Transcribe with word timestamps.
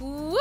Woohoo! 0.00 0.36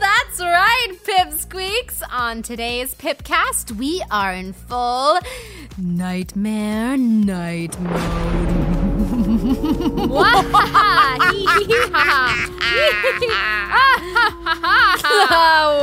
That's 0.00 0.40
right, 0.40 0.88
Pipsqueaks. 1.04 2.02
On 2.10 2.42
today's 2.42 2.96
Pippcast, 2.96 3.76
we 3.76 4.02
are 4.10 4.32
in 4.32 4.52
full 4.54 5.20
nightmare 5.78 6.96
night 6.96 7.78
mode. 7.80 8.89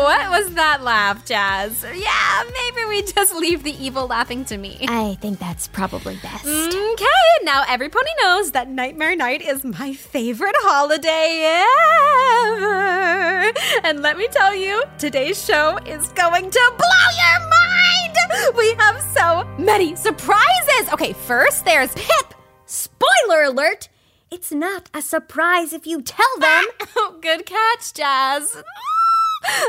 what 0.08 0.30
was 0.30 0.54
that 0.54 0.84
laugh, 0.84 1.26
Jazz? 1.26 1.84
Yeah, 1.84 2.44
maybe 2.54 2.88
we 2.88 3.02
just 3.02 3.34
leave 3.36 3.64
the 3.64 3.72
evil 3.84 4.06
laughing 4.08 4.46
to 4.46 4.58
me. 4.58 4.86
I 4.88 5.18
think 5.22 5.40
that's 5.40 5.68
probably 5.68 6.18
best. 6.18 6.46
Okay, 6.46 7.06
now 7.44 7.64
every 7.68 7.90
pony 7.90 8.12
knows 8.22 8.52
that 8.52 8.70
Nightmare 8.70 9.16
Night 9.16 9.42
is 9.42 9.64
my 9.64 9.94
favorite 9.94 10.56
holiday 10.60 11.58
ever. 12.54 13.54
And 13.84 14.02
let 14.02 14.18
me 14.18 14.28
tell 14.32 14.54
you, 14.56 14.84
today's 15.00 15.44
show 15.44 15.78
is 15.86 16.10
going 16.10 16.50
to 16.52 16.74
blow 16.78 17.10
your 17.18 17.40
mind. 17.50 18.56
We 18.56 18.74
have 18.76 19.02
so 19.16 19.46
many 19.58 19.96
surprises. 19.96 20.94
Okay, 20.94 21.14
first 21.14 21.66
there's 21.66 21.94
Pipp. 21.96 22.37
Spoiler 22.68 23.44
alert! 23.44 23.88
It's 24.30 24.52
not 24.52 24.90
a 24.94 25.02
surprise 25.02 25.72
if 25.72 25.88
you 25.88 26.02
tell 26.02 26.38
them. 26.40 26.66
Oh, 27.00 27.18
good 27.22 27.46
catch, 27.46 27.94
Jazz. 27.94 28.58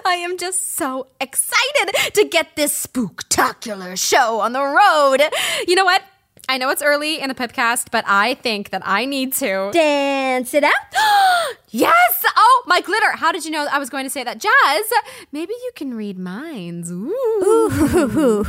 I 0.04 0.14
am 0.14 0.36
just 0.38 0.74
so 0.76 1.06
excited 1.20 2.14
to 2.14 2.24
get 2.24 2.56
this 2.56 2.86
spooktacular 2.86 3.96
show 3.98 4.40
on 4.40 4.52
the 4.52 4.62
road. 4.64 5.20
You 5.68 5.74
know 5.76 5.84
what? 5.84 6.02
I 6.50 6.56
know 6.56 6.70
it's 6.70 6.80
early 6.82 7.20
in 7.20 7.28
the 7.28 7.34
Pippcast, 7.34 7.90
but 7.90 8.04
I 8.06 8.32
think 8.34 8.70
that 8.70 8.80
I 8.84 9.04
need 9.04 9.34
to 9.34 9.70
Dance 9.72 10.54
it 10.54 10.64
out. 10.64 10.72
Yes! 11.70 12.24
Oh, 12.34 12.62
my 12.66 12.80
glitter. 12.80 13.12
How 13.12 13.30
did 13.30 13.44
you 13.44 13.50
know 13.50 13.66
I 13.70 13.78
was 13.78 13.90
going 13.90 14.04
to 14.04 14.10
say 14.10 14.24
that? 14.24 14.38
Jazz, 14.38 14.90
maybe 15.32 15.52
you 15.52 15.70
can 15.76 15.92
read 15.92 16.18
minds. 16.18 16.90
Ooh. 16.90 17.14
Oh, 17.14 18.42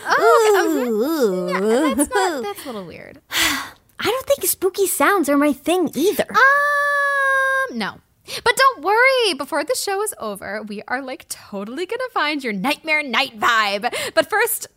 Oh, 0.08 1.48
okay. 1.50 1.52
Yeah, 1.52 1.94
that's 1.94 2.14
not, 2.14 2.42
that's 2.42 2.64
a 2.64 2.66
little 2.66 2.86
weird. 2.86 3.20
I 3.30 3.66
don't 4.04 4.26
think 4.26 4.44
spooky 4.46 4.86
sounds 4.86 5.28
are 5.28 5.36
my 5.36 5.52
thing 5.52 5.90
either. 5.94 6.26
Um, 6.30 7.78
no. 7.78 8.00
But 8.44 8.56
don't 8.56 8.82
worry, 8.82 9.34
before 9.34 9.64
the 9.64 9.74
show 9.74 10.02
is 10.02 10.14
over, 10.18 10.62
we 10.62 10.82
are 10.88 11.02
like 11.02 11.28
totally 11.28 11.84
gonna 11.86 12.02
find 12.14 12.42
your 12.44 12.52
nightmare 12.54 13.02
night 13.02 13.38
vibe. 13.38 13.92
But 14.14 14.28
first, 14.30 14.68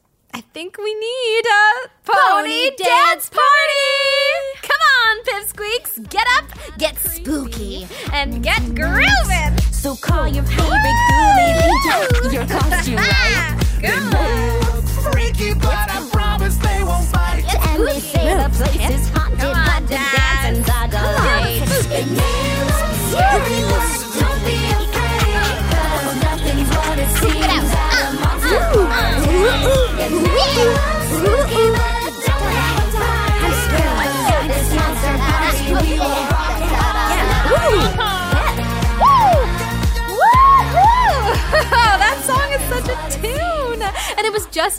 I 0.42 0.44
think 0.54 0.80
we 0.80 0.92
need 0.96 1.46
a 1.46 1.88
pony, 2.04 2.18
Pony 2.18 2.76
dance 2.76 3.30
party! 3.30 3.94
Come 4.64 4.82
on, 4.98 5.24
Pipsqueaks, 5.24 6.10
get 6.10 6.26
up, 6.40 6.46
get 6.80 6.98
spooky, 6.98 7.88
and 8.12 8.42
get 8.42 8.60
grooving! 8.74 9.56
So 9.72 9.96
call 9.98 10.28
your 10.28 10.44
favorite 10.46 10.98
ghoulies 11.12 11.62
and 11.62 11.78
jack 11.86 12.34
your 12.34 12.48
costume 12.48 12.96
right. 12.98 13.56
Freaky, 15.14 15.54
but 15.54 15.92
I 15.92 16.10
promise 16.12 16.58
they 16.58 16.84
won't 16.86 17.12
bite. 17.12 17.46
And 17.68 17.88
they 17.88 18.00
say 18.00 18.34
the 18.36 18.50
place 18.50 18.90
is 19.00 19.10
haunted, 19.10 19.40
Come 19.42 19.54
on, 19.54 19.84
but 19.84 19.90
the 19.90 19.94
Dad. 19.94 20.56
dancing's 20.56 20.70
a 20.70 20.88
delight. 20.90 21.62
Don't 23.12 23.46
be 23.46 24.01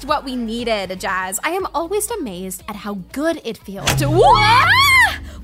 just 0.02 0.08
what 0.08 0.24
we 0.24 0.34
needed, 0.34 0.98
Jazz. 0.98 1.38
I 1.44 1.50
am 1.50 1.66
always 1.74 2.10
amazed 2.10 2.64
at 2.68 2.74
how 2.76 2.94
good 3.12 3.40
it 3.44 3.56
feels 3.58 3.94
to. 3.96 4.10
What? 4.10 4.68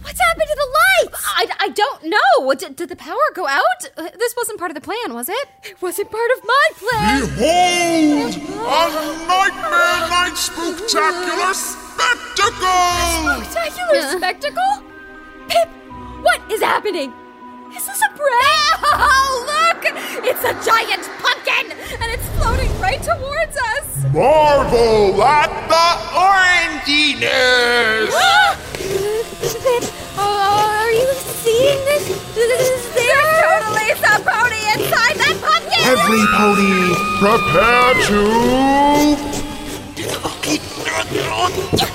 What's 0.03 0.21
happened 0.21 0.49
to 0.49 0.57
the 0.57 0.69
lights? 0.81 1.25
I, 1.37 1.47
I 1.61 1.69
don't 1.69 2.05
know. 2.05 2.55
Did, 2.55 2.75
did 2.77 2.89
the 2.89 2.97
power 2.97 3.27
go 3.35 3.47
out? 3.47 3.63
This 3.97 4.35
wasn't 4.37 4.59
part 4.59 4.71
of 4.71 4.75
the 4.75 4.81
plan, 4.81 5.15
was 5.15 5.29
it? 5.29 5.49
It 5.63 5.81
wasn't 5.81 6.11
part 6.11 6.31
of 6.37 6.45
my 6.45 6.67
plan. 6.77 7.21
Behold, 7.39 8.35
a 8.35 8.91
Nightmare 9.29 10.09
Night 10.11 10.35
Spooktacular 10.35 11.55
Spectacle! 11.55 13.45
Spectacular 13.45 14.19
spectacle? 14.19 14.83
Pipp, 15.49 15.69
what 16.23 16.41
is 16.51 16.61
happening? 16.61 17.13
Is 17.77 17.85
this 17.87 18.01
a 18.03 18.09
prank? 18.17 18.25
Oh, 19.01 19.45
look! 19.47 19.85
It's 20.25 20.43
a 20.45 20.55
giant 20.65 21.05
pumpkin, 21.21 21.73
and 22.01 22.11
it's 22.13 22.27
floating 22.39 22.71
right 22.81 23.03
towards 23.03 23.57
us. 23.57 23.85
Marvel 24.13 25.23
at 25.23 25.51
the 25.69 25.89
oranginess! 26.17 28.13
Oh, 30.21 30.81
are 30.81 30.91
you 30.91 31.13
seeing 31.45 31.85
this? 31.85 32.09
Is 32.37 32.95
there 32.95 33.23
totally 33.43 33.91
a 33.93 33.95
pony 34.19 34.63
inside 34.75 35.17
that 35.17 35.37
pumpkin? 35.41 35.83
Every 35.87 36.25
pony, 36.35 36.95
prepare 37.21 37.95
to. 38.09 38.19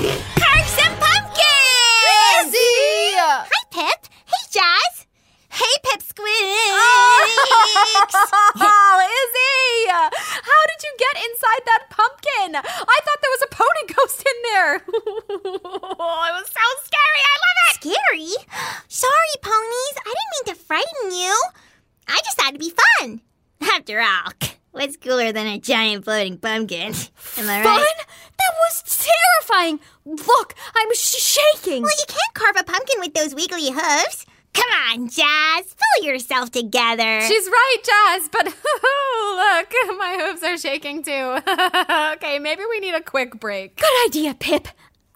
After 23.84 24.00
all, 24.00 24.32
what's 24.72 24.96
cooler 24.96 25.34
than 25.34 25.46
a 25.46 25.60
giant 25.60 26.06
floating 26.06 26.38
pumpkin? 26.38 26.94
Am 27.38 27.50
I 27.50 27.58
right? 27.58 27.64
Fun? 27.66 28.06
That 28.38 28.54
was 28.62 29.06
terrifying. 29.42 29.82
Look, 30.06 30.56
I'm 30.74 30.94
sh- 30.94 31.20
shaking. 31.20 31.84
Well, 31.84 31.92
you 31.92 32.06
can't 32.08 32.34
carve 32.34 32.56
a 32.58 32.64
pumpkin 32.64 33.02
with 33.02 33.14
those 33.14 33.36
wiggly 33.36 33.72
hooves. 33.72 34.26
Come 34.54 34.70
on, 34.90 35.10
Jazz. 35.10 35.76
Pull 35.76 36.08
yourself 36.08 36.50
together. 36.52 37.20
She's 37.28 37.46
right, 37.48 37.78
Jazz, 37.84 38.30
but 38.32 38.46
look, 38.46 39.98
my 39.98 40.18
hooves 40.22 40.44
are 40.44 40.58
shaking 40.58 41.04
too. 41.04 41.12
okay, 42.16 42.40
maybe 42.40 42.62
we 42.70 42.80
need 42.80 42.96
a 42.96 43.02
quick 43.02 43.38
break. 43.38 43.76
Good 43.76 44.06
idea, 44.08 44.34
Pipp. 44.34 44.68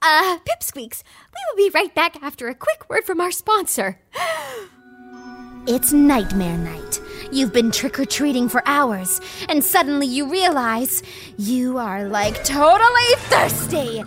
Uh, 0.01 0.39
Pipsqueaks, 0.39 1.03
we 1.33 1.39
will 1.63 1.69
be 1.69 1.71
right 1.73 1.95
back 1.95 2.21
after 2.21 2.49
a 2.49 2.53
quick 2.53 2.89
word 2.89 3.05
from 3.05 3.21
our 3.21 3.31
sponsor. 3.31 4.01
It's 5.69 5.91
Nightmare 5.91 6.57
Night. 6.57 7.01
You've 7.31 7.53
been 7.53 7.71
trick 7.71 7.99
or 7.99 8.05
treating 8.05 8.49
for 8.49 8.61
hours, 8.65 9.19
and 9.49 9.63
suddenly 9.63 10.07
you 10.07 10.29
realize 10.29 11.03
you 11.37 11.77
are 11.77 12.07
like 12.07 12.43
totally 12.43 13.15
thirsty. 13.29 14.03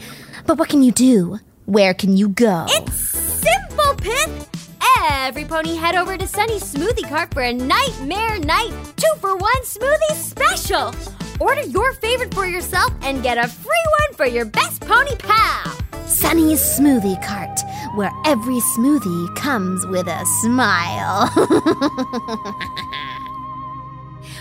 But 0.47 0.59
what 0.59 0.69
can 0.69 0.83
you 0.83 0.93
do? 0.93 1.39
Where 1.67 1.95
can 1.95 2.17
you 2.17 2.29
go? 2.31 2.67
It's 2.69 2.95
simple, 2.95 3.95
Pipp. 3.97 4.47
Every 5.03 5.45
pony 5.45 5.77
head 5.77 5.95
over 5.95 6.17
to 6.17 6.27
Sunny's 6.27 6.75
Smoothie 6.75 7.09
Cart 7.09 7.33
for 7.33 7.43
a 7.43 7.53
Nightmare 7.53 8.39
Night 8.41 8.73
two 8.97 9.21
for 9.21 9.37
one 9.37 9.63
smoothie 9.63 10.15
special. 10.15 10.95
Order 11.39 11.63
your 11.63 11.93
favorite 11.95 12.35
for 12.35 12.47
yourself 12.47 12.93
and 13.03 13.23
get 13.23 13.39
a 13.39 13.49
free 13.49 13.85
one 14.01 14.17
for 14.17 14.27
your 14.27 14.45
best 14.45 14.81
pony 14.81 15.17
pal. 15.17 15.77
Sunny's 16.07 16.61
Smoothie 16.61 17.23
Cart, 17.25 17.61
where 17.95 18.11
every 18.27 18.61
smoothie 18.77 19.37
comes 19.37 19.87
with 19.87 20.07
a 20.09 20.25
smile. 20.43 21.31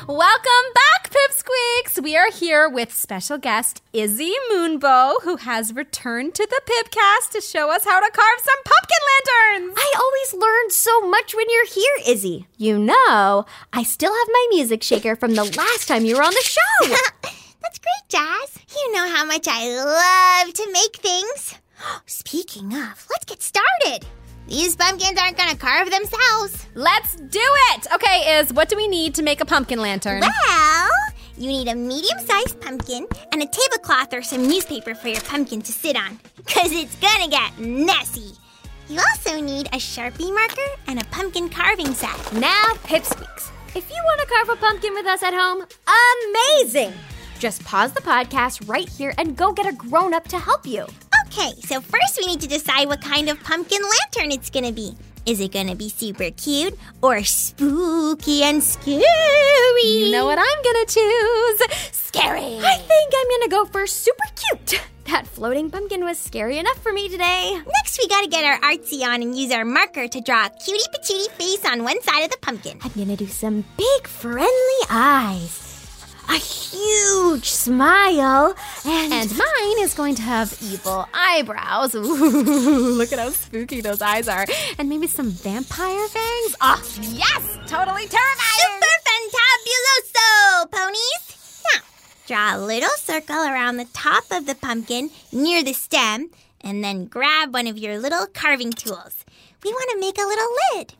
Welcome 0.10 0.74
back, 0.74 1.12
Pipsqueaks! 1.12 2.02
We 2.02 2.18
are 2.18 2.32
here 2.32 2.68
with 2.68 2.92
special 2.92 3.38
guest 3.38 3.84
Izzy 3.94 4.34
Moonbow, 4.52 5.22
who 5.22 5.36
has 5.36 5.72
returned 5.72 6.34
to 6.34 6.48
the 6.50 6.62
Pippcast 6.66 7.30
to 7.34 7.42
show 7.42 7.70
us 7.70 7.86
how 7.86 8.00
to 8.00 8.12
carve 8.12 8.40
some 8.40 8.58
pumpkin 8.66 9.62
lanterns! 9.62 9.78
I 9.78 9.94
always 10.00 10.34
learn 10.34 10.72
so 10.72 11.08
much 11.08 11.36
when 11.36 11.46
you're 11.52 11.68
here, 11.68 11.92
Izzy. 12.08 12.48
You 12.58 12.80
know, 12.80 13.46
I 13.72 13.84
still 13.84 14.12
have 14.12 14.28
my 14.32 14.48
music 14.50 14.82
shaker 14.82 15.16
from 15.16 15.36
the 15.36 15.44
last 15.44 15.88
time 15.88 16.06
you 16.06 16.16
were 16.16 16.24
on 16.24 16.34
the 16.34 16.42
show. 16.42 16.88
That's 17.62 17.78
great, 17.78 18.10
Jazz. 18.10 18.58
You 18.76 18.92
know 18.94 19.08
how 19.16 19.26
much 19.26 19.46
I 19.48 19.68
love 19.76 20.54
to 20.56 20.72
make 20.72 20.96
things. 20.96 21.54
Speaking 22.08 22.74
of, 22.74 23.06
let's 23.12 23.26
get 23.26 23.44
started. 23.44 24.08
These 24.50 24.76
pumpkins 24.76 25.20
aren't 25.20 25.38
gonna 25.38 25.56
carve 25.56 25.92
themselves. 25.92 26.66
Let's 26.74 27.16
do 27.18 27.40
it! 27.72 27.86
Okay, 27.94 28.40
Iz, 28.40 28.52
what 28.52 28.68
do 28.68 28.76
we 28.76 28.88
need 28.88 29.14
to 29.14 29.22
make 29.22 29.42
a 29.42 29.46
pumpkin 29.46 29.80
lantern? 29.80 30.22
Well, 30.22 30.90
you 31.38 31.50
need 31.50 31.68
a 31.68 31.76
medium-sized 31.76 32.60
pumpkin 32.60 33.06
and 33.32 33.44
a 33.44 33.46
tablecloth 33.46 34.12
or 34.12 34.24
some 34.24 34.48
newspaper 34.48 34.96
for 34.96 35.10
your 35.10 35.22
pumpkin 35.22 35.62
to 35.62 35.72
sit 35.72 35.96
on, 35.96 36.20
cause 36.48 36.72
it's 36.72 36.96
gonna 36.96 37.28
get 37.28 37.60
messy. 37.60 38.32
You 38.88 39.00
also 39.12 39.40
need 39.40 39.68
a 39.68 39.78
Sharpie 39.78 40.34
marker 40.34 40.72
and 40.88 41.00
a 41.00 41.06
pumpkin 41.06 41.50
carving 41.50 41.94
set. 41.94 42.34
Now, 42.34 42.64
Pipsqueaks. 42.86 43.52
If 43.76 43.88
you 43.92 44.02
want 44.04 44.20
to 44.22 44.26
carve 44.26 44.50
a 44.50 44.56
pumpkin 44.56 44.96
with 44.96 45.06
us 45.06 45.22
at 45.22 45.36
home, 45.36 45.64
amazing! 46.58 46.94
Just 47.38 47.64
pause 47.66 47.94
the 47.94 48.02
podcast 48.02 48.68
right 48.68 48.90
here 48.90 49.14
and 49.20 49.38
go 49.38 49.54
get 49.54 49.68
a 49.68 49.74
grown 49.74 50.16
up 50.16 50.28
to 50.30 50.40
help 50.40 50.66
you. 50.66 50.88
Okay, 51.32 51.52
so 51.62 51.80
first 51.80 52.18
we 52.18 52.26
need 52.26 52.42
to 52.42 52.48
decide 52.48 52.88
what 52.88 53.02
kind 53.02 53.30
of 53.30 53.40
pumpkin 53.44 53.80
lantern 53.82 54.32
it's 54.32 54.50
gonna 54.50 54.72
be. 54.72 54.98
Is 55.28 55.40
it 55.40 55.52
gonna 55.52 55.76
be 55.76 55.88
super 55.88 56.32
cute 56.32 56.74
or 57.04 57.24
spooky 57.24 58.42
and 58.42 58.64
scary? 58.64 59.04
You 59.86 60.12
know 60.12 60.26
what 60.26 60.40
I'm 60.40 60.64
gonna 60.64 60.86
choose? 60.88 61.62
Scary. 61.92 62.58
I 62.58 62.78
think 62.78 63.14
I'm 63.16 63.30
gonna 63.30 63.50
go 63.52 63.66
for 63.66 63.86
super 63.86 64.26
cute. 64.36 64.82
That 65.06 65.28
floating 65.28 65.70
pumpkin 65.70 66.04
was 66.04 66.18
scary 66.18 66.58
enough 66.58 66.82
for 66.82 66.92
me 66.92 67.10
today. 67.10 67.62
Next, 67.76 68.00
we 68.00 68.08
gotta 68.08 68.28
get 68.28 68.44
our 68.44 68.60
artsy 68.62 69.04
on 69.04 69.22
and 69.22 69.38
use 69.38 69.52
our 69.52 69.66
marker 69.66 70.08
to 70.08 70.22
draw 70.22 70.48
a 70.48 70.50
cutie 70.50 70.84
patootie 70.96 71.30
face 71.32 71.64
on 71.64 71.84
one 71.84 72.02
side 72.02 72.24
of 72.24 72.32
the 72.32 72.38
pumpkin. 72.42 72.80
I'm 72.82 72.92
gonna 72.98 73.16
do 73.16 73.28
some 73.28 73.64
big 73.78 74.08
friendly 74.08 74.82
eyes, 74.90 75.69
a 76.30 76.38
huge 76.38 77.50
smile, 77.50 78.56
and, 78.86 79.14
And 79.14 79.32
mine 79.38 79.80
is 79.80 79.94
going 79.94 80.16
to 80.16 80.22
have 80.22 80.56
evil 80.62 81.08
eyebrows. 81.14 81.96
Ooh, 81.96 82.94
look 82.98 83.12
at 83.12 83.20
how 83.20 83.32
spooky 83.32 83.82
those 83.82 84.02
eyes 84.02 84.28
are. 84.28 84.46
And 84.78 84.90
maybe 84.90 85.08
some 85.08 85.32
vampire 85.32 86.08
fangs. 86.08 86.56
Ah, 86.62 86.82
yes! 87.02 87.58
Totally 87.68 88.08
terrifying! 88.08 88.80
Super 88.80 88.98
fantabuloso, 89.10 90.72
ponies! 90.72 91.64
Now, 91.74 91.82
draw 92.28 92.58
a 92.58 92.60
little 92.64 92.96
circle 92.98 93.38
around 93.44 93.78
the 93.78 93.88
top 93.94 94.24
of 94.32 94.46
the 94.46 94.56
pumpkin 94.56 95.10
near 95.32 95.64
the 95.64 95.74
stem, 95.74 96.30
and 96.62 96.84
then 96.84 97.06
grab 97.06 97.54
one 97.54 97.68
of 97.68 97.78
your 97.78 97.98
little 98.00 98.28
carving 98.28 98.72
tools. 98.72 99.26
We 99.64 99.72
want 99.72 99.90
to 99.92 100.00
make 100.00 100.18
a 100.18 100.28
little 100.28 100.50
lid. 100.74 100.94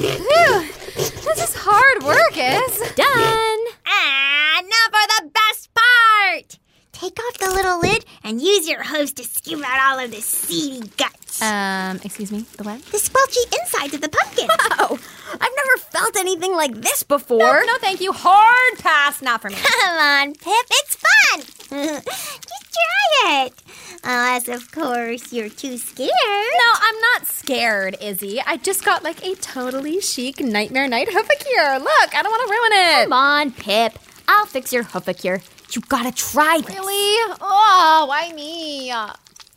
This 0.00 1.38
is 1.38 1.54
hard 1.56 2.02
work, 2.04 2.36
Is. 2.36 2.78
done. 2.94 3.58
And 3.86 4.68
now 4.68 4.86
for 4.86 5.06
the 5.24 5.30
best 5.32 5.68
part! 5.74 6.58
Take 6.92 7.18
off 7.18 7.38
the 7.38 7.50
little 7.50 7.80
lid 7.80 8.04
and 8.22 8.40
use 8.40 8.68
your 8.68 8.82
hose 8.82 9.12
to 9.14 9.24
scoop 9.24 9.64
out 9.64 9.80
all 9.80 10.04
of 10.04 10.10
the 10.10 10.20
seedy 10.20 10.86
guts. 10.96 11.42
Um, 11.42 11.98
excuse 12.04 12.30
me, 12.30 12.44
the 12.56 12.64
what? 12.64 12.82
the 12.86 12.98
squelchy 12.98 13.44
insides 13.60 13.94
of 13.94 14.00
the 14.00 14.08
pumpkin. 14.08 14.48
Oh, 14.82 14.98
I've 15.32 15.40
never 15.40 15.76
felt 15.90 16.16
anything 16.16 16.54
like 16.54 16.74
this 16.74 17.02
before. 17.02 17.38
No, 17.66 17.78
thank 17.80 18.00
you. 18.00 18.12
Hard 18.12 18.78
pass, 18.78 19.20
not 19.22 19.40
for 19.42 19.48
me. 19.50 19.56
Come 19.56 19.96
on, 19.98 20.34
Pipp, 20.34 20.66
it's 20.70 20.96
fun! 20.96 21.40
Just 22.02 22.72
try 22.72 23.44
it. 23.46 23.62
Unless, 24.02 24.48
of 24.48 24.72
course, 24.72 25.32
you're 25.32 25.50
too 25.50 25.76
scared. 25.76 26.10
No, 26.10 26.72
I'm 26.80 27.00
not 27.12 27.26
scared, 27.26 27.96
Izzy. 28.00 28.40
I 28.46 28.56
just 28.56 28.84
got 28.84 29.04
like 29.04 29.22
a 29.24 29.34
totally 29.36 30.00
chic 30.00 30.40
Nightmare 30.40 30.88
Night 30.88 31.08
hoofacure. 31.08 31.78
Look, 31.80 32.14
I 32.14 32.22
don't 32.22 32.30
want 32.30 32.48
to 32.48 32.52
ruin 32.52 32.72
it. 32.72 33.02
Come 33.04 33.12
on, 33.12 33.50
Pipp. 33.52 33.96
I'll 34.26 34.46
fix 34.46 34.72
your 34.72 34.84
hoofacure. 34.84 35.42
You 35.74 35.82
gotta 35.82 36.12
try 36.12 36.60
this. 36.60 36.74
Really? 36.74 37.34
Oh, 37.40 38.06
why 38.08 38.32
me? 38.32 38.88
Ew, 38.88 38.94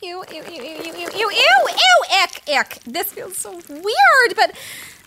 ew, 0.02 0.22
ew, 0.30 0.42
ew, 0.42 0.42
ew, 0.42 0.62
ew, 0.62 1.08
ew, 1.14 1.30
ew, 1.30 1.30
ew, 1.30 2.04
ick, 2.22 2.42
ick. 2.48 2.78
This 2.84 3.12
feels 3.12 3.36
so 3.36 3.50
weird, 3.68 4.36
but 4.36 4.52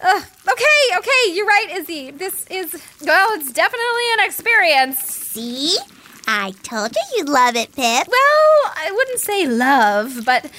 uh, 0.01 0.21
okay, 0.51 0.97
okay, 0.97 1.33
you're 1.33 1.45
right, 1.45 1.67
Izzy. 1.73 2.11
This 2.11 2.45
is, 2.47 2.81
well, 3.05 3.29
it's 3.33 3.51
definitely 3.51 4.13
an 4.19 4.25
experience. 4.25 4.99
See? 4.99 5.77
I 6.27 6.51
told 6.61 6.91
you 6.93 7.01
you'd 7.17 7.29
love 7.29 7.55
it, 7.55 7.71
Pipp. 7.71 8.07
Well, 8.07 8.73
I 8.75 8.91
wouldn't 8.93 9.19
say 9.19 9.47
love, 9.47 10.25
but 10.25 10.51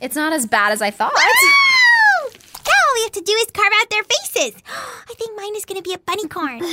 it's 0.00 0.16
not 0.16 0.32
as 0.32 0.44
bad 0.46 0.72
as 0.72 0.82
I 0.82 0.90
thought. 0.90 1.12
Now 1.14 2.72
all 2.72 2.94
we 2.96 3.02
have 3.02 3.12
to 3.12 3.20
do 3.20 3.32
is 3.32 3.46
carve 3.52 3.72
out 3.80 3.90
their 3.90 4.02
faces. 4.02 4.60
I 4.66 5.14
think 5.14 5.36
mine 5.36 5.54
is 5.54 5.64
going 5.64 5.76
to 5.80 5.82
be 5.82 5.94
a 5.94 5.98
bunny 5.98 6.26
corn. 6.28 6.58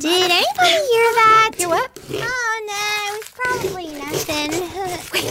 Did 0.00 0.30
anybody 0.30 0.76
hear 0.90 1.08
that? 1.20 1.50
Hear 1.56 1.68
what? 1.68 1.90
Oh 2.10 2.56
no, 2.66 2.82
it 3.06 3.12
was 3.16 3.28
probably 3.36 3.88
nothing. 3.98 4.50
Wait, 5.12 5.26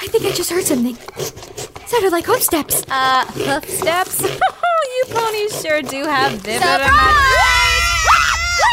I 0.00 0.06
think 0.06 0.24
I 0.24 0.30
just 0.32 0.50
heard 0.50 0.64
something. 0.64 0.96
Sounded 1.86 2.12
like 2.12 2.24
hoof 2.24 2.42
steps. 2.42 2.82
Uh, 2.88 3.24
hoof 3.26 3.68
steps? 3.68 4.24
ponies 5.10 5.60
sure 5.60 5.82
do 5.82 6.04
have 6.04 6.32
vivid 6.40 6.62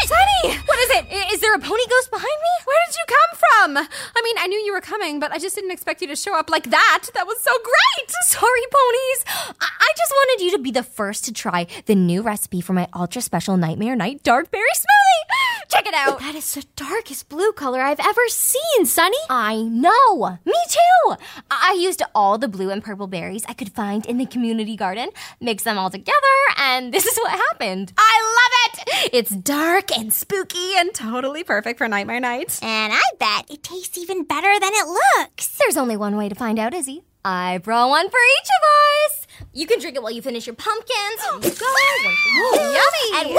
Sunny! 0.07 0.57
What 0.65 0.79
is 0.79 0.89
it? 0.97 1.05
Is 1.33 1.39
there 1.41 1.53
a 1.55 1.59
pony 1.59 1.83
ghost 1.89 2.11
behind 2.11 2.23
me? 2.25 2.53
You 2.97 3.05
come 3.07 3.39
from? 3.39 3.77
I 4.15 4.21
mean, 4.23 4.35
I 4.39 4.47
knew 4.47 4.59
you 4.59 4.73
were 4.73 4.81
coming, 4.81 5.19
but 5.19 5.31
I 5.31 5.37
just 5.37 5.55
didn't 5.55 5.71
expect 5.71 6.01
you 6.01 6.07
to 6.07 6.15
show 6.15 6.35
up 6.37 6.49
like 6.49 6.69
that. 6.71 7.03
That 7.13 7.27
was 7.27 7.41
so 7.41 7.51
great! 7.63 8.11
Sorry, 8.27 8.61
ponies. 8.71 9.53
I, 9.61 9.67
I 9.79 9.91
just 9.97 10.11
wanted 10.11 10.45
you 10.45 10.51
to 10.51 10.59
be 10.59 10.71
the 10.71 10.83
first 10.83 11.25
to 11.25 11.33
try 11.33 11.67
the 11.85 11.95
new 11.95 12.21
recipe 12.21 12.61
for 12.61 12.73
my 12.73 12.87
ultra 12.95 13.21
special 13.21 13.55
Nightmare 13.57 13.95
Night 13.95 14.23
Dark 14.23 14.51
Berry 14.51 14.63
Smoothie. 14.75 15.67
Check 15.69 15.87
it 15.87 15.93
out. 15.93 16.19
That 16.19 16.35
is 16.35 16.53
the 16.53 16.65
darkest 16.75 17.29
blue 17.29 17.51
color 17.51 17.81
I've 17.81 17.99
ever 17.99 18.27
seen, 18.29 18.85
Sunny. 18.85 19.17
I 19.29 19.61
know. 19.61 20.37
Me 20.45 20.53
too. 20.69 21.15
I 21.51 21.77
used 21.79 22.01
all 22.15 22.37
the 22.37 22.47
blue 22.47 22.69
and 22.69 22.83
purple 22.83 23.07
berries 23.07 23.43
I 23.47 23.53
could 23.53 23.71
find 23.73 24.05
in 24.05 24.17
the 24.17 24.25
community 24.25 24.75
garden, 24.75 25.09
mixed 25.41 25.65
them 25.65 25.77
all 25.77 25.89
together, 25.89 26.17
and 26.57 26.93
this 26.93 27.05
is 27.05 27.17
what 27.17 27.31
happened. 27.31 27.93
I 27.97 28.21
love 28.23 28.87
it! 29.05 29.13
It's 29.13 29.31
dark 29.31 29.95
and 29.97 30.11
spooky 30.13 30.73
and 30.77 30.93
totally 30.93 31.43
perfect 31.43 31.77
for 31.77 31.87
Nightmare 31.87 32.19
Night. 32.19 32.59
And 32.63 32.86
I 32.93 33.03
bet 33.19 33.49
it 33.49 33.63
tastes 33.63 33.97
even 33.97 34.23
better 34.23 34.59
than 34.59 34.71
it 34.73 34.87
looks. 34.87 35.57
There's 35.57 35.77
only 35.77 35.97
one 35.97 36.15
way 36.15 36.29
to 36.29 36.35
find 36.35 36.59
out, 36.59 36.73
Izzy. 36.73 37.03
I 37.25 37.57
brought 37.57 37.89
one 37.89 38.09
for 38.09 38.17
each 38.17 38.49
of 38.57 38.63
us. 39.11 39.27
You 39.53 39.67
can 39.67 39.79
drink 39.79 39.95
it 39.95 40.03
while 40.03 40.11
you 40.11 40.21
finish 40.21 40.47
your 40.47 40.55
pumpkins. 40.55 41.21
You 41.43 41.51
go. 41.51 41.65
You. 42.35 42.51
Yummy! 42.53 43.07
And 43.17 43.29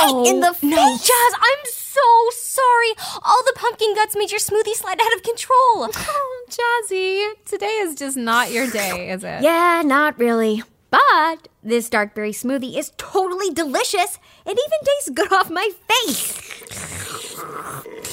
oh 0.00 0.24
in 0.28 0.40
the 0.40 0.48
oh, 0.48 0.52
face. 0.52 0.70
No, 0.70 0.96
Jazz, 0.96 1.34
I'm 1.40 1.64
so 1.64 2.00
sorry. 2.32 2.92
All 3.24 3.42
the 3.46 3.52
pumpkin 3.56 3.94
guts 3.94 4.16
made 4.16 4.30
your 4.30 4.40
smoothie 4.40 4.74
slide 4.74 5.00
out 5.00 5.14
of 5.16 5.22
control. 5.22 5.88
Oh, 6.20 6.46
Jazzy, 6.48 7.44
today 7.44 7.78
is 7.82 7.94
just 7.94 8.16
not 8.16 8.50
your 8.50 8.70
day, 8.70 9.10
is 9.10 9.22
it? 9.22 9.42
Yeah, 9.42 9.82
not 9.84 10.18
really. 10.18 10.62
But 10.90 11.48
this 11.62 11.90
dark 11.90 12.14
berry 12.14 12.32
smoothie 12.32 12.78
is 12.78 12.92
totally 12.96 13.50
delicious. 13.50 14.18
It 14.46 14.58
even 14.58 14.78
tastes 14.84 15.10
good 15.10 15.30
off 15.32 15.50
my 15.50 15.70
face. 15.88 16.47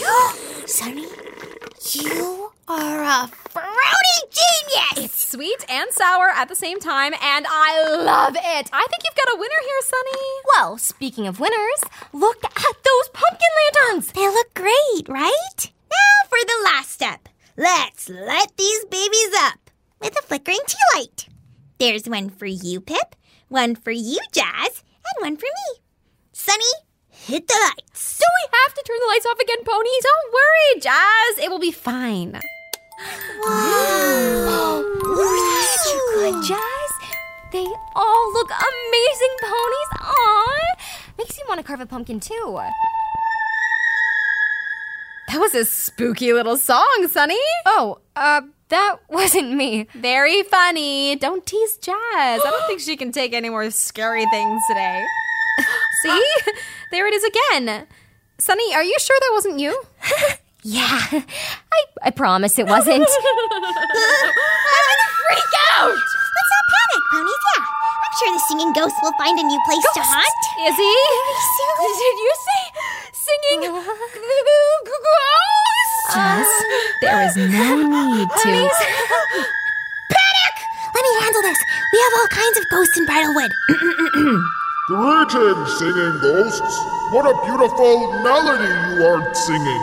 Sunny, 0.66 1.07
you 1.92 2.52
are 2.68 3.04
a 3.04 3.28
fruity 3.28 4.19
genius! 4.30 5.06
It's 5.06 5.31
sweet 5.31 5.66
and 5.69 5.92
sour 5.92 6.30
at 6.30 6.47
the 6.47 6.56
same 6.56 6.80
time, 6.80 7.14
and 7.14 7.45
I 7.47 7.83
love 8.04 8.35
it. 8.35 8.69
I 8.71 8.88
think 8.90 9.04
you've 9.04 9.16
got 9.16 9.33
a 9.33 9.40
winner 9.40 9.62
here, 9.64 9.81
Sunny. 9.81 10.28
Well, 10.56 10.78
speaking 10.78 11.28
of 11.28 11.40
winners, 11.40 11.83
look 12.14 12.44
at 12.44 12.54
those 12.83 13.09
pumpkin 13.14 13.50
lanterns. 13.76 14.12
They 14.12 14.28
look 14.28 14.54
great, 14.54 15.07
right? 15.07 15.71
Now 15.90 16.30
for 16.30 16.40
the 16.45 16.62
last 16.66 16.92
step. 16.92 17.30
Let's 17.57 18.09
light 18.09 18.56
these 18.57 18.85
babies 18.85 19.33
up 19.40 19.71
with 20.02 20.18
a 20.19 20.24
flickering 20.24 20.59
tea 20.68 21.00
light. 21.00 21.28
There's 21.80 22.07
one 22.07 22.30
for 22.30 22.45
you, 22.45 22.80
Pipp, 22.80 23.14
one 23.47 23.76
for 23.76 23.92
you, 23.92 24.19
Jazz, 24.31 24.83
and 24.97 25.21
one 25.21 25.38
for 25.38 25.45
me. 25.45 25.81
Sunny, 26.31 26.64
hit 27.26 27.48
the 27.48 27.54
lights. 27.54 28.20
Do 28.20 28.26
we 28.26 28.58
have 28.64 28.74
to 28.76 28.84
turn 28.86 28.98
the 29.00 29.08
lights 29.08 29.26
off 29.26 29.40
again, 29.40 29.64
Pony? 29.66 29.90
Don't 30.02 30.34
worry, 30.34 30.80
Jazz. 30.82 31.44
It 31.44 31.50
will 31.50 31.60
be 31.60 31.72
fine. 31.72 32.40
Wow! 33.44 34.84
Good, 36.14 36.44
Jazz. 36.44 36.92
They 37.52 37.66
all 37.96 38.34
look 38.34 38.50
amazing 38.52 39.36
ponies. 39.42 39.90
Aw. 40.02 40.76
Makes 41.18 41.38
you 41.38 41.46
want 41.48 41.60
to 41.60 41.64
carve 41.66 41.82
a 41.82 41.86
pumpkin 41.86 42.20
too. 42.20 42.60
That 45.30 45.40
was 45.40 45.56
a 45.56 45.66
spooky 45.66 46.34
little 46.34 46.58
song, 46.58 47.08
Sunny. 47.10 47.40
Oh, 47.66 48.00
uh, 48.16 48.42
that 48.70 48.98
wasn't 49.10 49.54
me. 49.54 49.88
Very 49.94 50.44
funny. 50.44 51.16
Don't 51.16 51.46
tease 51.46 51.78
Jazz. 51.78 51.96
I 51.96 52.40
don't 52.44 52.68
think 52.68 52.80
she 52.82 52.96
can 52.96 53.12
take 53.12 53.34
any 53.34 53.50
more 53.50 53.70
scary 53.72 54.26
things 54.28 54.62
today. 54.70 55.06
See? 56.06 56.52
There 56.92 57.07
it 57.07 57.14
is 57.14 57.24
again. 57.24 57.88
Sunny, 58.38 58.74
are 58.74 58.83
you 58.83 58.95
sure 59.00 59.18
that 59.19 59.31
wasn't 59.33 59.59
you? 59.59 59.81
Yeah, 60.68 60.81
I, 60.90 61.80
I 62.02 62.09
promise 62.09 62.57
it 62.57 62.66
wasn't. 62.66 63.06
I'm 63.54 63.62
gonna 63.62 65.07
freak 65.21 65.54
out! 65.78 65.94
Let's 65.94 66.52
not 66.57 66.66
panic, 66.74 67.02
ponies. 67.14 67.44
Yeah, 67.45 67.62
I'm 67.62 68.14
sure 68.18 68.31
the 68.33 68.42
singing 68.50 68.74
ghost 68.74 68.95
will 69.06 69.14
find 69.21 69.38
a 69.38 69.44
new 69.45 69.62
place 69.69 69.85
to 69.94 70.02
haunt. 70.02 70.42
Izzy? 70.66 70.95
Did 72.02 72.18
you 72.18 72.33
say 72.50 72.62
singing 73.14 73.62
ghost? 73.69 73.94
Jazz, 76.18 76.50
there 77.02 77.21
is 77.30 77.35
no 77.38 77.85
need 77.85 78.26
to. 78.26 78.50
Panic! 80.09 80.56
Let 80.97 81.04
me 81.06 81.14
handle 81.21 81.44
this. 81.45 81.59
We 81.94 81.97
have 82.02 82.14
all 82.18 82.30
kinds 82.33 82.57
of 82.57 82.64
ghosts 82.74 82.97
in 82.97 83.06
Bridlewood. 83.06 83.52
Greetings, 84.87 85.80
singing 85.80 86.19
ghosts. 86.21 86.77
What 87.09 87.25
a 87.25 87.33
beautiful 87.44 88.13
melody 88.21 88.69
you 88.94 89.04
are 89.04 89.33
singing. 89.33 89.81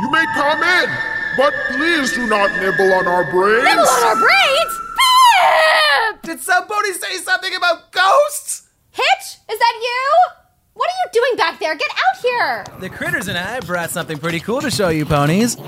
You 0.00 0.10
may 0.12 0.24
come 0.32 0.62
in, 0.62 0.88
but 1.36 1.52
please 1.72 2.12
do 2.12 2.24
not 2.28 2.48
nibble 2.60 2.92
on 2.92 3.08
our 3.08 3.28
brains. 3.32 3.64
Nibble 3.64 3.82
on 3.82 4.02
our 4.04 4.14
brains? 4.14 4.80
Pipp! 4.94 6.22
Did 6.22 6.40
somebody 6.40 6.92
say 6.92 7.16
something 7.16 7.52
about 7.56 7.90
ghosts? 7.90 8.68
Hitch, 8.92 9.38
is 9.50 9.58
that 9.58 9.74
you? 9.82 10.32
What 10.74 10.88
are 10.88 10.98
you 11.04 11.10
doing 11.20 11.36
back 11.36 11.58
there? 11.58 11.74
Get 11.74 11.90
out 11.90 12.22
here! 12.22 12.64
The 12.78 12.90
critters 12.90 13.26
and 13.26 13.36
I 13.36 13.58
brought 13.58 13.90
something 13.90 14.18
pretty 14.18 14.38
cool 14.38 14.60
to 14.60 14.70
show 14.70 14.90
you, 14.90 15.04
ponies. 15.04 15.58
Look! 15.58 15.66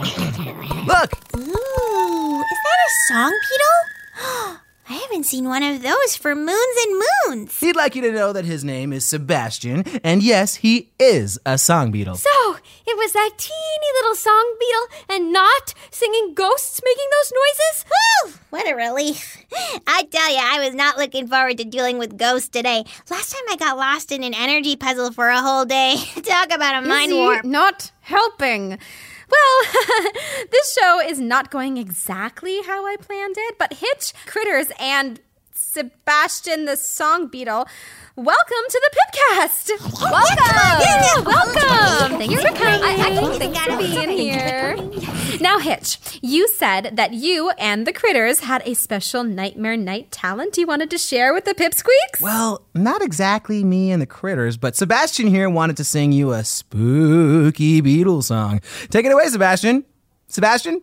Ooh, 1.37 2.41
is 2.41 2.59
that 2.65 2.79
a 2.87 2.91
song 3.09 3.33
beetle? 3.51 4.61
I 4.91 4.95
haven't 4.95 5.23
seen 5.25 5.45
one 5.49 5.63
of 5.63 5.83
those 5.83 6.17
for 6.17 6.35
moons 6.35 6.77
and 6.85 7.03
moons. 7.29 7.61
He'd 7.61 7.77
like 7.77 7.95
you 7.95 8.03
to 8.03 8.11
know 8.11 8.33
that 8.33 8.45
his 8.45 8.65
name 8.65 8.93
is 8.93 9.05
Sebastian, 9.05 9.85
and 10.03 10.21
yes, 10.21 10.57
he 10.57 10.91
is 10.99 11.39
a 11.47 11.59
song 11.59 11.93
beetle. 11.93 12.17
So, 12.17 12.57
it 12.89 12.97
was 12.99 13.13
that 13.13 13.31
teeny 13.39 13.91
little 14.01 14.17
song 14.17 14.57
beetle 14.59 14.87
and 15.11 15.33
not 15.33 15.75
singing 15.93 16.35
ghosts 16.35 16.81
making 16.85 17.05
those 17.13 17.33
noises? 17.33 17.85
Woo! 17.87 18.33
What 18.51 18.69
a 18.69 18.75
relief. 18.75 19.39
I 19.87 20.09
tell 20.11 20.29
you, 20.29 20.41
I 20.43 20.67
was 20.67 20.75
not 20.75 20.99
looking 20.99 21.29
forward 21.29 21.59
to 21.59 21.65
dealing 21.65 21.99
with 21.99 22.19
ghosts 22.19 22.49
today. 22.49 22.83
Last 23.09 23.31
time 23.31 23.45
I 23.49 23.57
got 23.57 23.77
lost 23.77 24.11
in 24.11 24.25
an 24.25 24.35
energy 24.35 24.75
puzzle 24.75 25.13
for 25.13 25.29
a 25.29 25.41
whole 25.41 25.67
day. 25.67 25.99
Talk 26.17 26.53
about 26.53 26.83
a 26.83 26.89
mind 26.89 27.13
Is 27.13 27.17
he 27.17 27.21
warp. 27.21 27.45
not 27.45 27.93
helping. 28.01 28.77
Well, 29.31 30.13
this 30.51 30.75
show 30.75 31.01
is 31.01 31.21
not 31.21 31.51
going 31.51 31.77
exactly 31.77 32.63
how 32.63 32.87
I 32.87 32.97
planned 32.97 33.37
it, 33.39 33.59
but 33.59 33.75
Hitch, 33.75 34.13
Critters, 34.27 34.73
and 34.79 35.21
Sebastian 35.73 36.65
the 36.65 36.77
Song 36.77 37.29
Beetle, 37.29 37.65
welcome 38.17 38.65
to 38.71 38.91
the 38.91 38.97
Pippcast. 38.99 40.03
Welcome, 40.03 41.25
welcome. 41.25 42.19
Thanks 42.19 42.43
for 42.43 42.49
coming. 42.49 42.83
I, 42.83 42.97
I 42.99 43.15
think 43.15 43.35
thanks 43.35 43.59
for 43.61 43.79
being 43.79 44.09
here. 44.09 44.77
Now, 45.41 45.61
Hitch, 45.61 46.19
you 46.23 46.49
said 46.49 46.97
that 46.97 47.13
you 47.13 47.51
and 47.51 47.87
the 47.87 47.93
Critters 47.93 48.41
had 48.41 48.67
a 48.67 48.75
special 48.75 49.23
Nightmare 49.23 49.77
Night 49.77 50.11
talent 50.11 50.59
you 50.59 50.67
wanted 50.67 50.91
to 50.91 50.99
share 50.99 51.33
with 51.33 51.45
the 51.45 51.55
Pipsqueaks. 51.55 52.21
Well, 52.21 52.67
not 52.75 53.01
exactly 53.01 53.63
me 53.63 53.93
and 53.93 54.03
the 54.03 54.07
critters, 54.07 54.57
but 54.57 54.75
Sebastian 54.75 55.29
here 55.29 55.49
wanted 55.49 55.77
to 55.77 55.85
sing 55.85 56.11
you 56.11 56.33
a 56.33 56.43
spooky 56.43 57.81
beetle 57.81 58.23
song. 58.23 58.61
Take 58.89 59.07
it 59.07 59.13
away, 59.13 59.29
Sebastian. 59.29 59.85
Sebastian? 60.27 60.83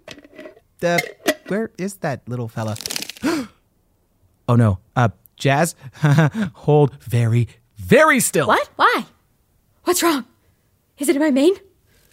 Uh, 0.81 0.99
where 1.49 1.71
is 1.77 1.95
that 1.97 2.21
little 2.25 2.47
fella? 2.47 2.77
oh 4.47 4.55
no. 4.55 4.79
Uh, 4.95 5.09
Jazz, 5.35 5.75
hold 6.53 6.93
very, 7.03 7.47
very 7.77 8.19
still. 8.19 8.47
What? 8.47 8.67
Why? 8.75 9.05
What's 9.83 10.01
wrong? 10.01 10.25
Is 10.97 11.09
it 11.09 11.15
in 11.15 11.21
my 11.21 11.31
mane? 11.31 11.55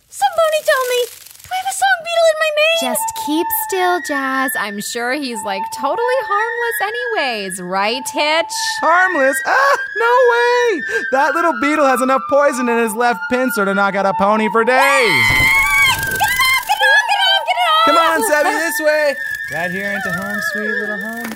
Somebody 0.08 0.58
tell 0.62 0.84
me. 0.90 1.06
Do 1.44 1.50
I 1.50 1.56
have 1.56 1.66
a 1.68 1.76
song 1.76 1.98
beetle 2.04 2.28
in 2.30 2.38
my 2.40 2.50
mane? 2.56 2.94
Just 2.94 3.26
keep 3.26 3.46
still, 3.68 4.00
Jazz. 4.06 4.50
I'm 4.58 4.80
sure 4.80 5.12
he's 5.12 5.42
like 5.44 5.62
totally 5.76 6.20
harmless, 6.28 6.78
anyways, 6.82 7.62
right, 7.62 8.02
Hitch? 8.12 8.52
Harmless? 8.80 9.36
Ah, 9.46 9.76
no 9.96 10.12
way! 10.32 10.82
That 11.12 11.34
little 11.34 11.58
beetle 11.60 11.86
has 11.86 12.02
enough 12.02 12.22
poison 12.28 12.68
in 12.68 12.78
his 12.78 12.94
left 12.94 13.20
pincer 13.30 13.64
to 13.64 13.74
knock 13.74 13.94
out 13.94 14.04
a 14.06 14.12
pony 14.14 14.48
for 14.50 14.64
days. 14.64 14.74
Get 14.74 15.40
it 15.40 16.28
off! 16.28 16.64
Get 16.68 16.78
it 16.78 16.90
on! 16.92 17.02
Get 17.08 17.16
it 17.16 17.24
home! 17.24 17.42
Get 17.48 17.56
it 17.56 17.68
off! 17.72 17.84
Come 17.86 17.98
on, 17.98 18.18
Sebby, 18.30 18.52
this 18.58 18.80
way. 18.80 19.16
Right 19.52 19.70
here 19.70 19.92
into 19.92 20.12
home, 20.12 20.40
sweet 20.52 20.68
little 20.68 20.98
home. 20.98 21.32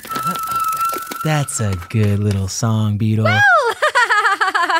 That's 1.24 1.60
a 1.60 1.74
good 1.90 2.20
little 2.20 2.48
song, 2.48 2.96
Beetle. 2.96 3.24
Well, 3.24 3.40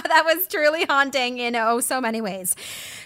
that 0.08 0.22
was 0.24 0.46
truly 0.46 0.84
haunting 0.84 1.38
in 1.38 1.56
oh 1.56 1.80
so 1.80 2.00
many 2.00 2.20
ways. 2.20 2.54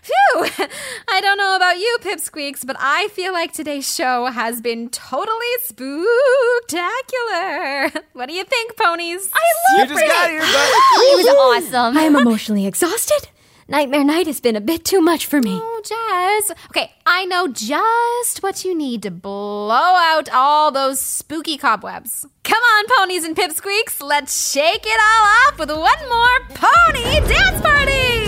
Phew! 0.03 0.47
I 1.09 1.21
don't 1.21 1.39
know 1.39 1.57
about 1.57 1.79
you, 1.79 1.97
Pipsqueaks, 2.03 2.65
but 2.67 2.77
I 2.79 3.09
feel 3.09 3.33
like 3.33 3.53
today's 3.53 3.93
show 3.93 4.27
has 4.27 4.61
been 4.61 4.91
totally 4.91 5.47
spooktacular. 5.65 8.03
What 8.13 8.29
do 8.29 8.35
you 8.35 8.45
think, 8.45 8.77
ponies? 8.77 9.31
I 9.33 9.79
you 9.79 9.87
just 9.87 10.01
got 10.01 10.31
here, 10.31 10.41
but 10.41 10.47
It 10.49 11.17
was 11.17 11.27
awesome. 11.73 11.97
I 11.97 12.03
am 12.03 12.17
emotionally 12.17 12.67
exhausted. 12.67 13.29
Nightmare 13.73 14.05
Night 14.05 14.27
has 14.27 14.39
been 14.39 14.55
a 14.55 14.61
bit 14.61 14.85
too 14.85 15.01
much 15.01 15.25
for 15.25 15.41
me. 15.41 15.59
Oh, 15.59 15.81
Jazz. 15.83 16.55
Okay, 16.69 16.93
I 17.07 17.25
know 17.25 17.49
just 17.49 18.43
what 18.43 18.67
you 18.67 18.77
need 18.77 19.03
to 19.05 19.11
blow 19.11 19.73
out 19.73 20.29
all 20.31 20.71
those 20.71 21.01
spooky 21.01 21.57
cobwebs. 21.57 22.27
Come 22.45 22.63
on, 22.63 22.85
ponies 22.99 23.25
and 23.25 23.35
pipsqueaks, 23.35 24.03
let's 24.03 24.53
shake 24.53 24.85
it 24.85 25.01
all 25.01 25.27
off 25.49 25.59
with 25.59 25.71
one 25.71 25.81
more 25.81 26.41
pony 26.51 27.21
dance 27.27 27.63
party! 27.63 28.27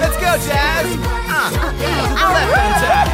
let's 0.00 0.16
go, 0.16 0.32
Jazz. 0.48 0.96
Ah, 1.28 1.52
left 2.32 2.56
and 2.56 2.74
tap. 2.80 3.08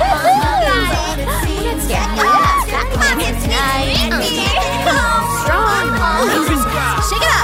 Shake 7.10 7.20
it 7.20 7.28
up! 7.28 7.43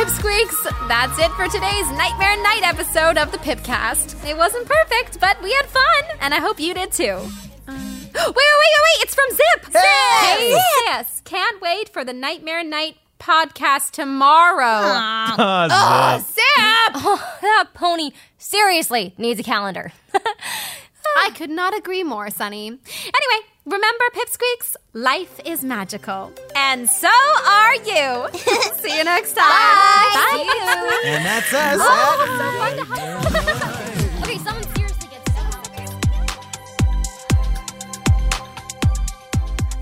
Pipsqueaks, 0.00 0.88
that's 0.88 1.18
it 1.18 1.30
for 1.32 1.46
today's 1.46 1.86
Nightmare 1.92 2.42
Night 2.42 2.62
episode 2.64 3.18
of 3.18 3.32
the 3.32 3.36
Pippcast. 3.36 4.26
It 4.26 4.34
wasn't 4.34 4.66
perfect, 4.66 5.20
but 5.20 5.36
we 5.42 5.52
had 5.52 5.66
fun, 5.66 6.04
and 6.22 6.32
I 6.32 6.38
hope 6.38 6.58
you 6.58 6.72
did 6.72 6.90
too. 6.90 7.10
Uh, 7.12 7.20
wait, 7.68 8.14
wait, 8.14 8.34
wait, 8.34 8.34
wait! 8.34 9.02
It's 9.02 9.14
from 9.14 9.26
Zipp. 9.28 9.78
Hey! 9.78 10.58
Yes, 10.86 11.20
can't 11.26 11.60
wait 11.60 11.90
for 11.90 12.02
the 12.02 12.14
Nightmare 12.14 12.64
Night 12.64 12.96
podcast 13.18 13.90
tomorrow. 13.90 14.64
Oh, 15.38 16.24
Zipp! 16.24 16.92
Oh, 16.94 17.38
that 17.42 17.68
pony 17.74 18.12
seriously 18.38 19.12
needs 19.18 19.38
a 19.38 19.42
calendar. 19.42 19.92
I 20.14 21.30
could 21.34 21.50
not 21.50 21.76
agree 21.76 22.04
more, 22.04 22.30
Sunny. 22.30 22.68
Anyway, 22.68 23.46
remember, 23.64 24.04
Pipsqueaks, 24.14 24.76
life 24.92 25.40
is 25.44 25.62
magical. 25.64 26.32
And 26.56 26.88
so 26.88 27.08
are 27.46 27.74
you. 27.76 28.28
See 28.80 28.96
you 28.96 29.04
next 29.04 29.32
time. 29.34 29.48
Bye. 29.48 30.44
Bye. 30.46 31.02
And 31.04 31.24
that's 31.24 31.52
us. 31.54 31.78
Oh, 31.80 32.62
at- 32.62 34.22
okay, 34.22 34.38
someone 34.38 34.62
seriously 34.74 35.08
gets 35.10 35.30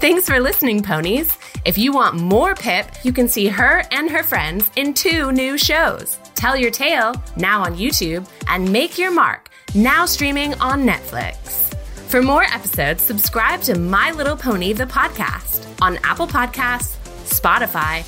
Thanks 0.00 0.26
for 0.28 0.38
listening, 0.40 0.82
ponies. 0.82 1.36
If 1.64 1.76
you 1.76 1.92
want 1.92 2.14
more 2.16 2.54
Pipp, 2.54 3.04
you 3.04 3.12
can 3.12 3.28
see 3.28 3.46
her 3.48 3.82
and 3.90 4.08
her 4.10 4.22
friends 4.22 4.70
in 4.76 4.94
two 4.94 5.32
new 5.32 5.58
shows 5.58 6.18
Tell 6.34 6.56
Your 6.56 6.70
Tale, 6.70 7.14
now 7.36 7.62
on 7.64 7.74
YouTube, 7.76 8.28
and 8.46 8.70
Make 8.72 8.96
Your 8.96 9.10
Mark, 9.10 9.48
now 9.74 10.06
streaming 10.06 10.54
on 10.60 10.84
Netflix. 10.86 11.67
For 12.08 12.22
more 12.22 12.42
episodes, 12.42 13.02
subscribe 13.02 13.60
to 13.62 13.78
My 13.78 14.12
Little 14.12 14.34
Pony, 14.34 14.72
the 14.72 14.86
podcast, 14.86 15.68
on 15.82 15.98
Apple 15.98 16.26
Podcasts, 16.26 16.96
Spotify, 17.26 18.02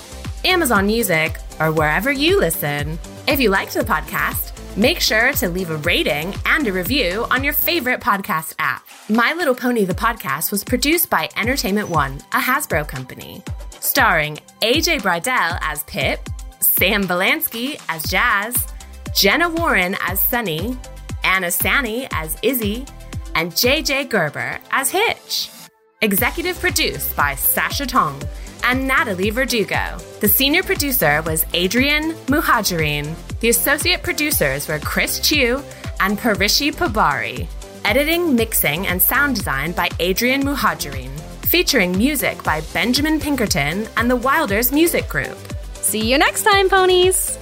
Amazon 0.47 0.87
Music, 0.87 1.37
or 1.61 1.71
wherever 1.71 2.11
you 2.11 2.41
listen. 2.41 2.99
If 3.29 3.41
you 3.41 3.51
liked 3.51 3.75
the 3.75 3.81
podcast, 3.81 4.53
make 4.75 5.01
sure 5.01 5.35
to 5.35 5.51
leave 5.51 5.69
a 5.69 5.77
rating 5.77 6.35
and 6.47 6.67
a 6.67 6.73
review 6.73 7.27
on 7.31 7.45
your 7.45 7.53
favorite 7.53 8.01
podcast 8.01 8.55
app. 8.59 8.87
My 9.11 9.35
Little 9.35 9.55
Pony, 9.55 9.85
the 9.85 9.93
podcast, 9.93 10.51
was 10.51 10.65
produced 10.65 11.11
by 11.11 11.29
Entertainment 11.37 11.91
One, 11.91 12.23
a 12.33 12.41
Hasbro 12.41 12.89
company, 12.89 13.43
starring 13.81 14.39
AJ 14.63 15.03
Bridel 15.03 15.59
as 15.61 15.85
Pip, 15.85 16.27
Sam 16.61 17.05
Valansky 17.05 17.79
as 17.91 18.03
Jazz, 18.05 18.57
Jenna 19.15 19.51
Warren 19.51 19.95
as 20.01 20.23
Sunny, 20.23 20.79
Ana 21.23 21.51
Sani 21.51 22.09
as 22.13 22.39
Izzy, 22.43 22.87
and 23.35 23.53
JJ 23.53 24.09
Gerber 24.09 24.59
as 24.71 24.91
Hitch. 24.91 25.51
Executive 26.03 26.59
produced 26.59 27.15
by 27.17 27.35
Sasha 27.35 27.87
Tong 27.87 28.21
and 28.65 28.87
Natalie 28.87 29.31
Verdugo. 29.31 29.99
The 30.21 30.29
senior 30.29 30.63
producer 30.63 31.23
was 31.23 31.45
Adrian 31.55 32.13
Muhajirin. 32.27 33.15
The 33.41 33.49
associate 33.51 34.03
producers 34.03 34.69
were 34.69 34.79
Chris 34.79 35.21
Chu 35.21 35.63
and 36.01 36.19
Parishi 36.19 36.73
Pabari. 36.73 37.47
Editing, 37.85 38.35
mixing, 38.35 38.87
and 38.87 39.01
sound 39.01 39.37
design 39.37 39.73
by 39.73 39.89
Adrian 39.99 40.43
Muhajirin. 40.43 41.11
Featuring 41.47 41.97
music 41.97 42.43
by 42.45 42.61
Benjamin 42.73 43.19
Pinkerton 43.19 43.89
and 43.97 44.11
the 44.11 44.17
Wilders 44.17 44.71
Music 44.73 45.09
Group. 45.09 45.37
See 45.75 46.11
you 46.11 46.19
next 46.19 46.45
time, 46.45 46.69
ponies. 46.69 47.40